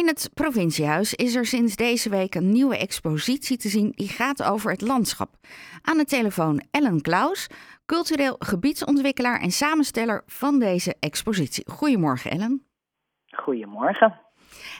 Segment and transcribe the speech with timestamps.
[0.00, 4.42] In het provinciehuis is er sinds deze week een nieuwe expositie te zien die gaat
[4.42, 5.28] over het landschap.
[5.82, 7.48] Aan de telefoon Ellen Klaus,
[7.86, 11.70] cultureel gebiedsontwikkelaar en samensteller van deze expositie.
[11.70, 12.66] Goedemorgen Ellen.
[13.30, 14.20] Goedemorgen.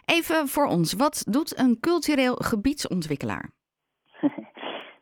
[0.05, 3.51] Even voor ons, wat doet een cultureel gebiedsontwikkelaar?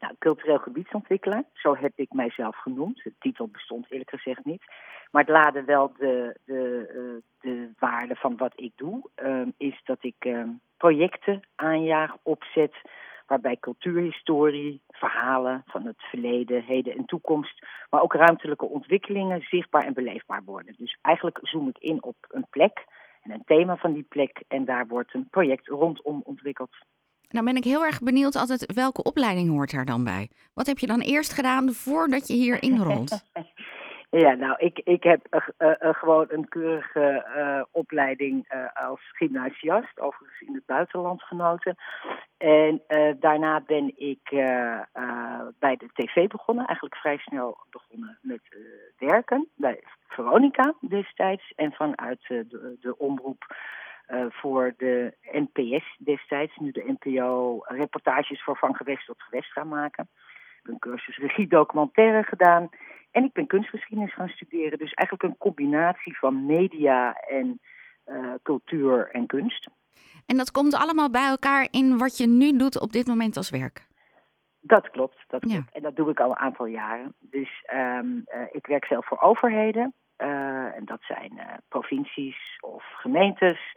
[0.01, 3.01] nou, cultureel gebiedsontwikkelaar, zo heb ik mijzelf genoemd.
[3.05, 4.63] De titel bestond eerlijk gezegd niet.
[5.11, 9.81] Maar het laden wel de, de, eh, de waarde van wat ik doe, ehm, is
[9.85, 12.75] dat ik ehm, projecten aanjaag, opzet,
[13.27, 19.95] waarbij cultuurhistorie, verhalen van het verleden, heden en toekomst, maar ook ruimtelijke ontwikkelingen zichtbaar en
[19.95, 20.75] beleefbaar worden.
[20.79, 22.85] Dus eigenlijk zoom ik in op een plek
[23.23, 26.77] en een thema van die plek en daar wordt een project rondom ontwikkeld.
[27.29, 30.31] Nou ben ik heel erg benieuwd altijd welke opleiding hoort daar dan bij.
[30.55, 33.23] Wat heb je dan eerst gedaan voordat je hier inrolt?
[34.11, 40.55] Ja, nou, ik, ik heb uh, uh, gewoon een keurige opleiding als gymnasiast, overigens in
[40.55, 41.77] het buitenland genoten.
[42.37, 42.83] En
[43.21, 44.21] daarna ben ik
[45.59, 48.41] bij de tv begonnen, eigenlijk vrij snel begonnen met
[48.99, 53.57] werken bij Veronica destijds en vanuit de, de omroep.
[54.29, 60.09] voor de NPS destijds, nu de NPO, reportages voor van gewest tot gewest gaan maken.
[60.13, 62.69] Ik heb een cursus regie documentaire gedaan.
[63.11, 64.79] En ik ben kunstgeschiedenis gaan studeren.
[64.79, 67.61] Dus eigenlijk een combinatie van media en
[68.07, 69.69] uh, cultuur en kunst.
[70.27, 73.51] En dat komt allemaal bij elkaar in wat je nu doet op dit moment als
[73.51, 73.87] werk?
[74.61, 75.55] Dat klopt, dat klopt.
[75.55, 75.65] Ja.
[75.73, 77.15] En dat doe ik al een aantal jaren.
[77.21, 79.95] Dus um, uh, ik werk zelf voor overheden.
[80.19, 83.73] Uh, en dat zijn provincies of gemeentes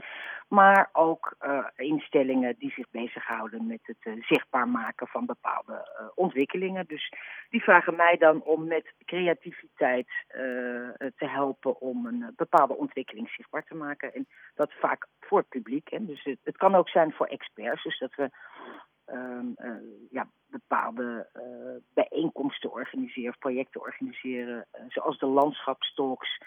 [0.51, 6.07] maar ook uh, instellingen die zich bezighouden met het uh, zichtbaar maken van bepaalde uh,
[6.15, 6.85] ontwikkelingen.
[6.87, 7.13] Dus
[7.49, 10.07] die vragen mij dan om met creativiteit
[11.15, 14.13] te helpen om een bepaalde ontwikkeling zichtbaar te maken.
[14.13, 15.89] En dat vaak voor het publiek.
[15.89, 16.05] Hè.
[16.05, 18.29] Dus het, het, kan ook zijn voor experts, dus dat we
[19.05, 19.45] ehm,
[20.09, 21.27] ja, bepaalde
[21.93, 26.39] bijeenkomsten organiseren of projecten organiseren, zoals de landschapstalks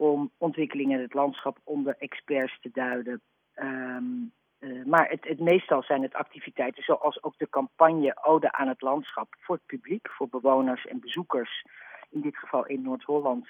[0.00, 3.22] om ontwikkelingen in het landschap onder experts te duiden.
[3.62, 8.68] Um, uh, maar het, het, meestal zijn het activiteiten zoals ook de campagne Ode aan
[8.68, 11.64] het landschap voor het publiek, voor bewoners en bezoekers,
[12.10, 13.48] in dit geval in Noord-Holland,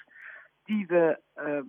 [0.65, 1.59] die we uh,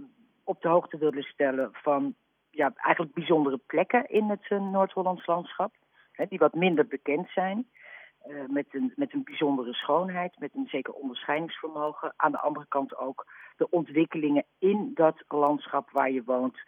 [0.44, 2.14] op de hoogte willen stellen van
[2.50, 5.75] ja, eigenlijk bijzondere plekken in het uh, Noord-Hollands landschap,
[6.12, 7.69] hè, die wat minder bekend zijn.
[8.28, 12.14] Uh, met, een, met een bijzondere schoonheid, met een zeker onderscheidingsvermogen.
[12.16, 13.26] Aan de andere kant ook
[13.56, 16.58] de ontwikkelingen in dat landschap waar je woont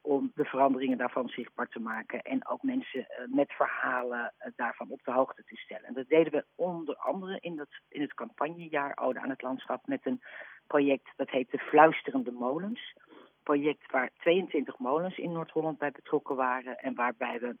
[0.00, 4.90] om de veranderingen daarvan zichtbaar te maken en ook mensen uh, met verhalen uh, daarvan
[4.90, 5.84] op de hoogte te stellen.
[5.84, 9.86] En dat deden we onder andere in, dat, in het campagnejaar Ode aan het Landschap
[9.86, 10.22] met een
[10.66, 12.94] project dat heet de Fluisterende Molens.
[13.42, 17.56] Project waar 22 molens in Noord-Holland bij betrokken waren en waarbij we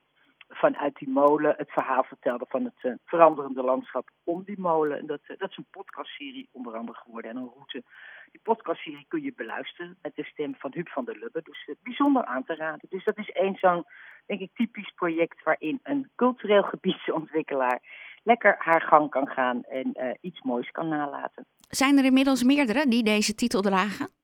[0.50, 4.98] vanuit die molen het verhaal vertelden van het uh, veranderende landschap om die molen.
[4.98, 7.82] En dat, dat is een podcastserie onder andere geworden en een route
[8.30, 11.40] die podcastserie kun je beluisteren met de stem van Huub van der Lubbe.
[11.44, 12.88] Dus uh, bijzonder aan te raden.
[12.88, 13.84] Dus dat is één zo'n,
[14.26, 17.80] denk ik, typisch project waarin een cultureel gebiedsontwikkelaar
[18.22, 21.46] lekker haar gang kan gaan en iets moois kan nalaten.
[21.68, 24.19] Zijn er inmiddels meerdere die deze titel dragen?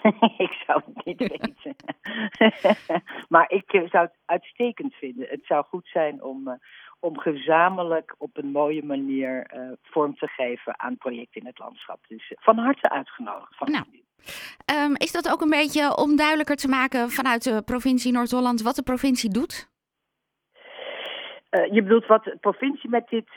[0.46, 1.76] ik zou het niet weten.
[3.34, 5.26] maar ik uh, zou het uitstekend vinden.
[5.28, 6.58] Het zou goed zijn om,
[7.00, 11.98] om gezamenlijk op een mooie manier uh, vorm te geven aan projecten in het landschap.
[12.08, 13.56] Dus uh, van harte uitgenodigd.
[13.56, 13.84] Van nou.
[14.74, 18.74] Um, is dat ook een beetje om duidelijker te maken vanuit de provincie Noord-Holland wat
[18.74, 19.70] de provincie doet?
[21.50, 23.28] Uh, je bedoelt wat de provincie met dit,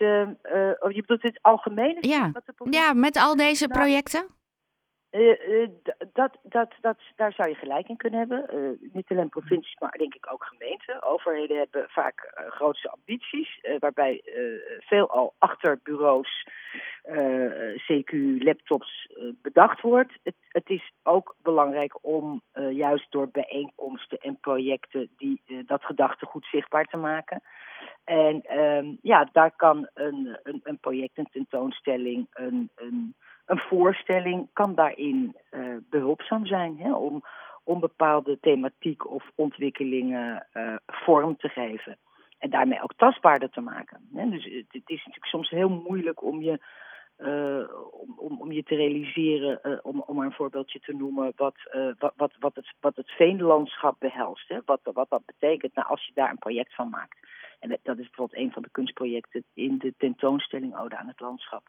[0.79, 1.97] of je bedoelt dit algemene?
[1.99, 2.31] Ja,
[2.69, 4.19] ja met al deze projecten?
[4.22, 4.44] Uh, uh,
[6.13, 8.45] dat, dat, dat, daar zou je gelijk in kunnen hebben.
[8.53, 11.03] Uh, niet alleen provincies, maar denk ik ook gemeenten.
[11.03, 14.21] Overheden hebben vaak grootste ambities, waarbij
[14.79, 16.47] veelal achter bureaus,
[17.75, 18.11] CQ,
[18.43, 19.09] laptops
[19.41, 20.13] bedacht wordt.
[20.23, 26.85] Het, het, is ook belangrijk om juist door bijeenkomsten en projecten die, dat gedachtegoed zichtbaar
[26.85, 27.41] te maken.
[28.03, 34.47] En um, ja, daar kan een, een, een project, een tentoonstelling, een, een een voorstelling
[34.53, 37.23] kan daarin uh, behulpzaam zijn hè, om,
[37.79, 41.97] bepaalde thematiek of ontwikkelingen uh, vorm te geven.
[42.37, 44.09] En daarmee ook tastbaarder te maken.
[44.13, 44.29] Hè.
[44.29, 46.59] Dus het, is natuurlijk soms heel moeilijk om je,
[47.17, 47.69] uh,
[48.25, 51.55] om, om je te realiseren, om, om maar een voorbeeldje te noemen, wat,
[51.97, 54.49] wat, wat, wat, het, wat het veenlandschap behelst.
[54.49, 54.59] Hè.
[54.66, 57.17] Wat, wat dat betekent nou, als je daar een project van maakt.
[57.59, 61.63] En dat is bijvoorbeeld een van de kunstprojecten in de tentoonstelling Ode aan het Landschap.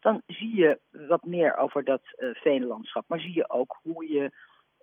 [0.00, 3.04] Dan zie je wat meer over dat uh, veenlandschap.
[3.06, 4.30] Maar zie je ook hoe je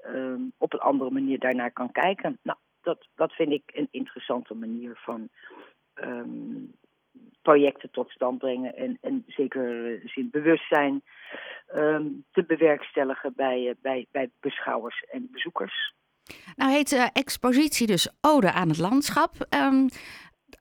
[0.05, 2.39] uh, op een andere manier daarnaar kan kijken.
[2.43, 5.29] Nou, dat, dat vind ik een interessante manier van
[5.93, 6.46] ehm,
[7.49, 11.01] projecten tot stand brengen en, en zeker zin bewustzijn
[11.75, 15.93] um, te bewerkstelligen bij, bij, bij beschouwers en bezoekers.
[16.55, 19.31] Nou heet de expositie dus Ode aan het landschap.
[19.49, 19.87] Um,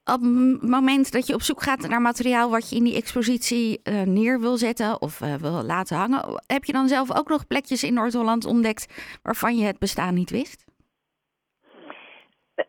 [0.04, 3.80] op het moment dat je op zoek gaat naar materiaal wat je in die expositie
[4.04, 7.94] neer wil zetten of wil laten hangen, heb je dan zelf ook nog plekjes in
[7.94, 10.65] Noord-Holland ontdekt waarvan je het bestaan niet wist?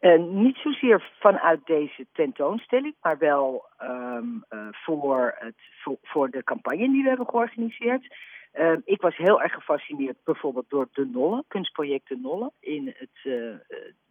[0.02, 5.56] Uh, niet zozeer vanuit deze tentoonstelling, maar wel um, voor, het,
[6.04, 8.16] voor, de campagne die we hebben georganiseerd.
[8.52, 13.34] Ehm, ik was heel erg gefascineerd bijvoorbeeld door de Nolle, kunstproject De Nolle, in het,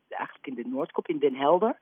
[0.09, 1.77] eigenlijk in de Noordkop, in Den Helder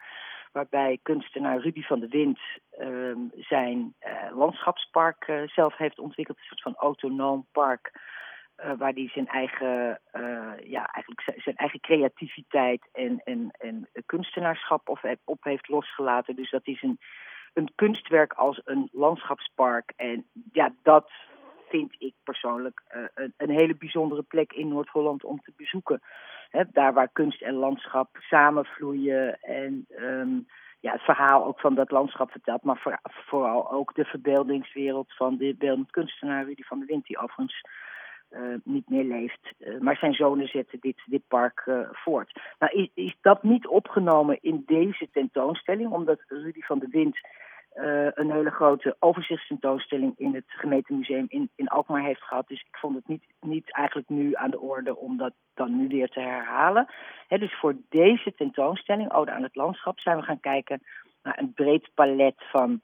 [0.52, 2.38] waarbij kunstenaar Rudy van de Wind
[2.80, 3.94] uh, zijn
[4.34, 6.38] landschapspark zelf heeft ontwikkeld.
[6.38, 7.92] Een soort van autonoom park.
[8.56, 10.00] Uh, waar hij zijn eigen,
[10.64, 16.36] ja, eigenlijk zijn eigen creativiteit en, en, en kunstenaarschap op, op heeft losgelaten.
[16.36, 16.98] Dus dat is een,
[17.52, 19.92] een kunstwerk als een landschapspark.
[19.96, 21.10] En ja, dat
[21.68, 22.82] vind ik persoonlijk
[23.14, 26.02] een, een, hele bijzondere plek in Noord-Holland om te bezoeken
[26.72, 30.46] daar waar kunst en landschap samenvloeien en um,
[30.80, 35.36] ja, het verhaal ook van dat landschap vertelt, maar voor, vooral ook de verbeeldingswereld van
[35.36, 37.60] de beeldend kunstenaar Rudy van der Wind, die overigens
[38.34, 39.52] uh, niet meer leeft.
[39.58, 42.40] Uh, maar zijn zonen zetten dit, dit park uh, voort.
[42.58, 47.18] Nou, is, is dat niet opgenomen in deze tentoonstelling, omdat Rudy van der Wind
[48.14, 52.48] een hele grote overzichtstentoonstelling in het gemeentemuseum in, in Alkmaar heeft gehad.
[52.48, 55.88] Dus ik vond het niet, niet eigenlijk nu aan de orde om dat dan nu
[55.88, 56.86] weer te herhalen.
[57.28, 60.82] He, dus voor deze tentoonstelling, Ode aan het Landschap, zijn we gaan kijken
[61.22, 62.80] naar een breed palet van,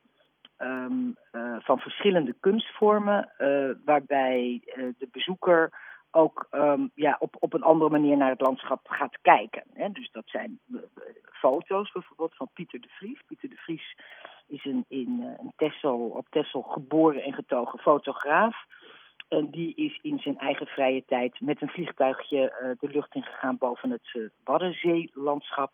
[0.62, 5.72] um, uh, van verschillende kunstvormen, uh, waarbij de bezoeker
[6.10, 9.62] ook um, ja, op, op een andere manier naar het landschap gaat kijken.
[9.74, 9.90] Hè.
[9.90, 10.60] Dus dat zijn
[11.32, 13.20] foto's bijvoorbeeld van Pieter de Vries.
[13.26, 13.96] Pieter de Vries
[14.46, 18.64] is een, in, Tessel, op Texel geboren en getogen fotograaf.
[19.28, 23.90] En die is in zijn eigen vrije tijd met een vliegtuigje de lucht ingegaan boven
[23.90, 25.72] het uh, Waddenzeelandschap.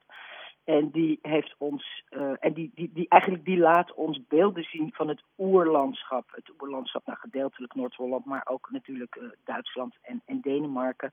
[0.67, 4.93] En die heeft ons, uh, en die, die, die, eigenlijk die laat ons beelden zien
[4.93, 6.25] van het oerlandschap.
[6.31, 11.13] Het oerlandschap, nou gedeeltelijk Noord-Holland, maar ook natuurlijk Duitsland en, en Denemarken.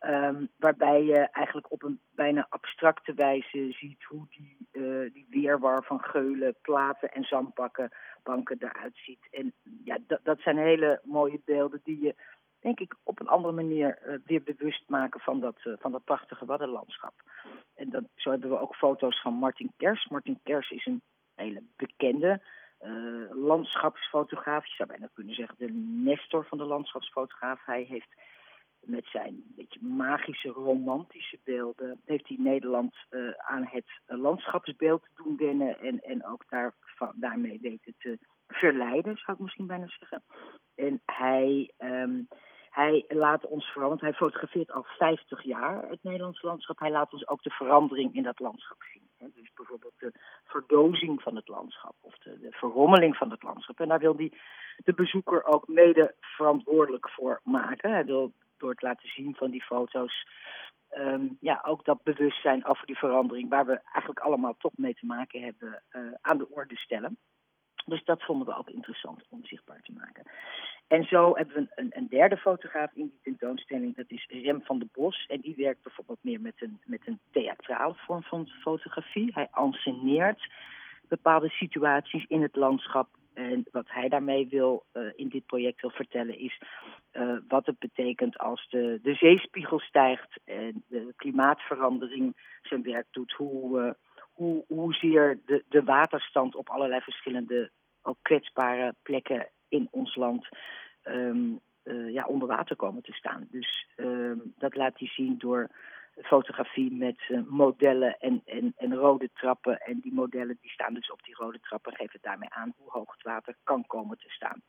[0.00, 5.84] Um, waarbij je eigenlijk op een bijna abstracte wijze ziet hoe die, uh, die weerwar
[5.84, 7.90] van geulen, platen en zandbakken
[8.22, 9.28] banken eruit ziet.
[9.30, 9.52] En
[9.84, 12.14] ja, dat, dat zijn hele mooie beelden die je,
[12.64, 16.04] denk ik, op een andere manier uh, weer bewust maken van dat, uh, van dat
[16.04, 17.14] prachtige waddenlandschap.
[17.74, 20.08] En dan, zo hebben we ook foto's van Martin Kers.
[20.08, 21.02] Martin Kers is een
[21.34, 22.42] hele bekende
[23.30, 24.66] landschapsfotograaf.
[24.66, 25.72] Je zou bijna kunnen zeggen de
[26.04, 27.64] nestor van de landschapsfotograaf.
[27.64, 28.14] Hij heeft
[28.80, 32.94] met zijn beetje magische, romantische beelden heeft hij Nederland
[33.36, 38.18] aan het landschapsbeeld doen wennen en, en ook daar, van, daarmee weten te
[38.48, 40.22] verleiden, zou ik misschien bijna zeggen.
[40.74, 42.28] En hij, um,
[42.74, 47.28] hij laat ons want hij fotografeert al 50 jaar het Nederlands landschap, hij laat ons
[47.28, 49.32] ook de verandering in dat landschap zien.
[49.34, 50.12] Dus bijvoorbeeld de
[50.44, 53.80] verdozing van het landschap of de, verrommeling van het landschap.
[53.80, 54.32] En daar wil hij
[54.76, 57.92] de bezoeker ook mede verantwoordelijk voor maken.
[57.92, 60.26] Hij wil door het laten zien van die foto's.
[60.96, 65.06] Um, ja, ook dat bewustzijn over die verandering, waar we eigenlijk allemaal toch mee te
[65.06, 67.18] maken hebben, uh, aan de orde stellen.
[67.84, 70.24] Dus dat vonden we ook interessant om zichtbaar te maken.
[70.86, 74.78] En zo hebben we een, een, derde fotograaf in die tentoonstelling, dat is Rem van
[74.78, 75.26] de Bos.
[75.26, 79.30] En die werkt bijvoorbeeld meer met een, met een theatrale vorm van fotografie.
[79.34, 80.52] Hij anceneert
[81.08, 85.90] bepaalde situaties in het landschap en wat hij daarmee wil uh, in dit project wil
[85.90, 86.60] vertellen is
[87.12, 93.32] uh, wat het betekent als de, de zeespiegel stijgt en de klimaatverandering zijn werk doet.
[93.32, 93.90] Hoe, uh,
[94.34, 97.70] hoe, hoezeer de, de waterstand op allerlei verschillende
[98.02, 100.48] ook kwetsbare plekken in ons land
[101.04, 101.60] um,
[102.08, 103.46] ja, onder water komen te staan.
[103.50, 105.70] Dus um, dat laat hij zien door
[106.22, 109.80] fotografie met uh, modellen en, en, en rode trappen.
[109.80, 113.12] En die modellen die staan dus op die rode trappen, geven daarmee aan hoe hoog
[113.12, 114.62] het water kan komen te staan.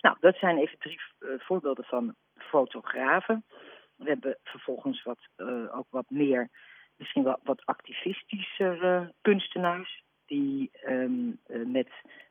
[0.00, 3.44] Nou, dat zijn even drie uh, voorbeelden van fotografen.
[3.96, 5.18] We hebben vervolgens wat,
[5.72, 6.48] ook wat meer,
[6.96, 11.88] misschien wat, wat activistische kunstenaars, die um, met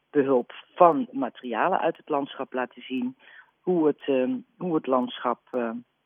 [0.09, 3.17] behulp van materialen uit het landschap laten zien
[3.59, 5.39] hoe het, um, hoe het landschap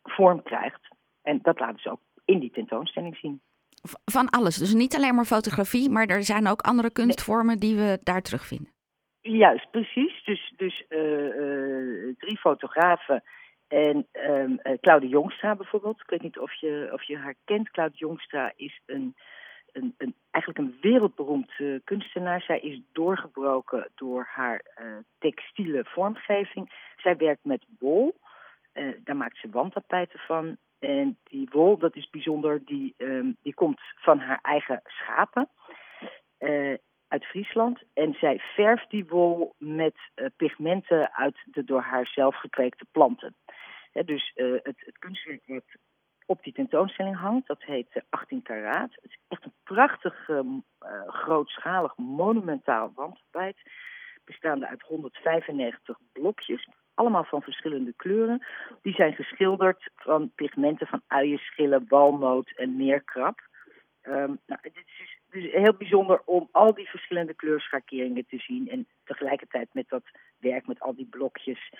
[0.03, 0.87] vorm krijgt.
[1.21, 3.41] En dat laten ze ook in die tentoonstelling zien.
[4.05, 7.99] Van alles, dus niet alleen maar fotografie, maar er zijn ook andere kunstvormen die we
[8.03, 8.73] daar terugvinden.
[9.21, 10.23] Juist, precies.
[10.23, 13.23] Dus, dus uh, drie fotografen
[13.67, 16.01] en um, Claude Jongstra bijvoorbeeld.
[16.01, 17.71] Ik weet niet of je, of je haar kent.
[17.71, 19.15] Claude Jongstra is een
[19.75, 21.51] een, een, eigenlijk een wereldberoemd
[21.83, 22.41] kunstenaar.
[22.41, 24.65] Zij is doorgebroken door haar
[25.19, 26.71] textiele vormgeving.
[26.97, 28.15] Zij werkt met wol.
[29.03, 30.57] daar maakt ze wandtapijten van.
[30.79, 35.49] En die wol, dat is bijzonder, die, ehm, die komt van haar eigen schapen
[37.07, 37.83] uit Friesland.
[37.93, 39.95] En zij verft die wol met
[40.37, 43.35] pigmenten uit de door haar zelf gekweekte planten.
[44.03, 45.63] Dus het, het kunstwerk wat
[46.25, 47.47] op die tentoonstelling hangt.
[47.47, 48.95] Dat heet 18 karaat.
[48.95, 50.39] Het is echt een prachtig, uh,
[51.07, 53.57] grootschalig, monumentaal wandtapijt.
[54.23, 56.67] Bestaande uit 195 blokjes.
[56.93, 58.45] Allemaal van verschillende kleuren.
[58.81, 63.39] Die zijn geschilderd van pigmenten van uienschillen, walnoot en meerkrab.
[64.07, 68.69] Um, nou, het is dus heel bijzonder om al die verschillende kleurschakeringen te zien.
[68.69, 70.03] En tegelijkertijd met dat
[70.39, 71.73] werk, met al die blokjes,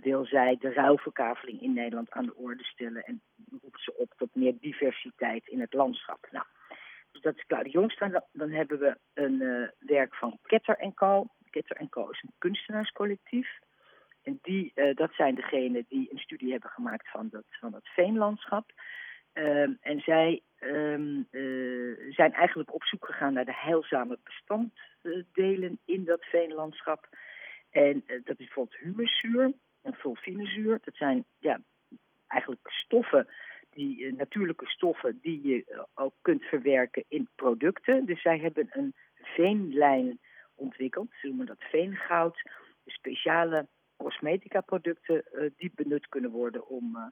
[0.00, 3.22] wil zij de ruilverkaveling in Nederland aan de orde stellen en
[3.62, 6.28] roept ze op tot meer diversiteit in het landschap.
[6.30, 6.44] Nou,
[7.12, 8.24] dus dat is Claudia Jongstra.
[8.32, 11.26] Dan, hebben we een uh, werk van Ketter Co.
[11.50, 13.58] Ketter Co is een kunstenaarscollectief.
[14.22, 17.88] En die, uh, dat zijn degenen die een studie hebben gemaakt van dat, van dat
[17.88, 18.72] veenlandschap.
[19.32, 21.26] Ehm, en zij um,
[22.10, 27.08] zijn eigenlijk op zoek gegaan naar de heilzame bestanddelen in dat veenlandschap.
[27.70, 30.78] En uh, dat is bijvoorbeeld humuszuur en sulfinezuur.
[30.84, 31.60] Dat zijn ja,
[32.26, 33.28] eigenlijk stoffen,
[33.70, 38.06] die, uh, natuurlijke stoffen die je uh, ook kunt verwerken in producten.
[38.06, 40.18] Dus zij hebben een veenlijn
[40.54, 42.42] ontwikkeld, ze noemen dat veengoud.
[42.86, 45.24] Speciale cosmetica producten
[45.56, 47.10] die benut kunnen worden om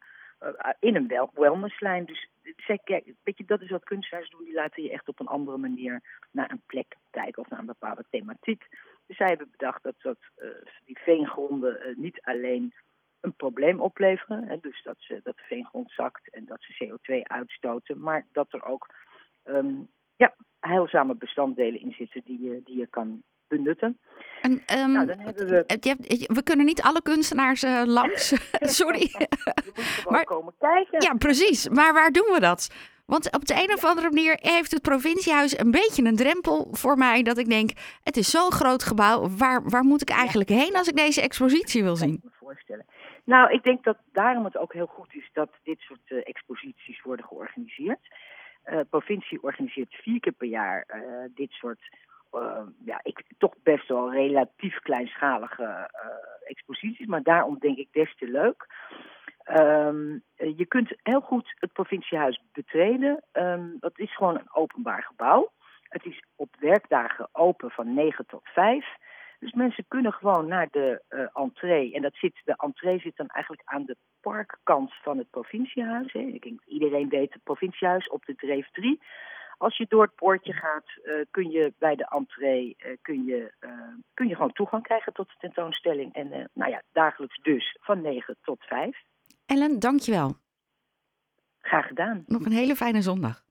[0.78, 2.04] in een wellnesslijn.
[2.04, 4.44] Dus zeg, kijk, weet je, dat is wat kunstenaars doen.
[4.44, 7.66] Die laten je echt op een andere manier naar een plek kijken of naar een
[7.66, 8.66] bepaalde thematiek.
[9.06, 10.48] Dus zij hebben bedacht dat, dat uh,
[10.84, 12.74] die veengronden uh, niet alleen
[13.20, 17.22] een probleem opleveren, hè, dus dat, ze, dat de veengrond zakt en dat ze CO2
[17.22, 18.94] uitstoten, maar dat er ook
[19.44, 23.98] um, ja, heilzame bestanddelen in zitten die je, die je kan benutten.
[24.40, 25.64] En, um, nou, dan hebben we...
[26.26, 28.28] we kunnen niet alle kunstenaars uh, langs,
[28.80, 29.00] sorry.
[29.18, 31.02] je moet gewoon maar, komen kijken.
[31.02, 31.68] Ja, precies.
[31.68, 32.70] Maar waar doen we dat?
[33.06, 36.96] Want op de een of andere manier heeft het provinciehuis een beetje een drempel voor
[36.96, 37.22] mij.
[37.22, 37.70] Dat ik denk,
[38.02, 39.28] het is zo'n groot gebouw.
[39.28, 42.20] Waar, waar moet ik eigenlijk heen als ik deze expositie wil zien?
[42.22, 42.86] me voorstellen.
[43.24, 47.02] Nou, ik denk dat daarom het ook heel goed is dat dit soort uh, exposities
[47.02, 47.98] worden georganiseerd.
[48.66, 51.02] Uh, provincie organiseert vier keer per jaar uh,
[51.34, 51.80] dit soort,
[52.84, 55.90] ja, ik, toch best wel relatief kleinschalige
[56.44, 57.06] exposities.
[57.06, 58.66] Maar daarom denk ik des te leuk.
[59.54, 63.24] Um, je kunt heel goed het provinciehuis betreden.
[63.32, 65.52] Um, dat is gewoon een openbaar gebouw.
[65.82, 68.86] Het is op werkdagen open van 9 tot 5.
[69.38, 71.94] Dus mensen kunnen gewoon naar de uh, entree.
[71.94, 76.12] En dat zit, de entree zit dan eigenlijk aan de parkkant van het provinciehuis.
[76.12, 76.20] Hè.
[76.20, 79.00] Ik denk, iedereen weet het provinciehuis op de Dreef 3.
[79.58, 83.52] Als je door het poortje gaat, uh, kun je bij de entree uh, kun je,
[84.14, 86.14] kun je gewoon toegang krijgen tot de tentoonstelling.
[86.14, 88.96] En nou ja, dagelijks dus van 9 tot 5.
[89.46, 90.36] Ellen, dankjewel.
[91.60, 92.24] Graag gedaan.
[92.26, 93.44] Nog een hele fijne zondag.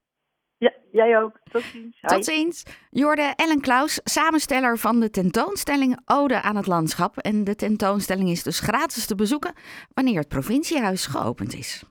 [0.58, 1.40] Ja, jij ook.
[1.50, 2.00] Tot ziens.
[2.00, 2.62] Tot ziens.
[2.90, 7.18] Jorde Ellen Klaus, samensteller van de tentoonstelling Ode aan het Landschap.
[7.18, 9.54] En de tentoonstelling is dus gratis te bezoeken
[9.94, 11.84] wanneer het provinciehuis geopend is.